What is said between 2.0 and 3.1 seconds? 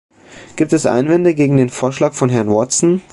von Herrn Watson?